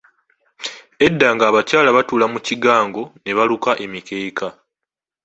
[1.05, 4.47] Edda ng'abakyala batuula mu kigango ne baluka emikeeka.